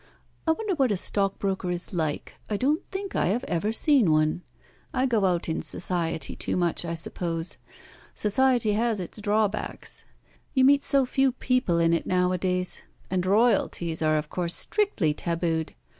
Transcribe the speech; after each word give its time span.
I 0.47 0.53
wonder 0.53 0.73
what 0.73 0.91
a 0.91 0.97
stockbroker 0.97 1.69
is 1.69 1.93
like. 1.93 2.33
I 2.49 2.57
don't 2.57 2.81
think 2.89 3.15
I 3.15 3.27
have 3.27 3.43
ever 3.43 3.71
seen 3.71 4.09
one. 4.11 4.41
I 4.95 5.05
go 5.05 5.25
out 5.25 5.47
in 5.47 5.61
Society 5.61 6.35
too 6.35 6.57
much, 6.57 6.83
I 6.83 6.95
suppose. 6.95 7.57
Society 8.15 8.73
has 8.73 8.99
its 8.99 9.19
drawbacks. 9.21 10.03
You 10.55 10.63
meet 10.65 10.83
so 10.83 11.05
few 11.05 11.33
people 11.33 11.77
in 11.77 11.93
it 11.93 12.07
nowadays, 12.07 12.81
and 13.11 13.23
Royalties 13.27 14.01
are 14.01 14.17
of 14.17 14.27
course 14.31 14.55
strictly 14.55 15.13
tabooed. 15.13 15.75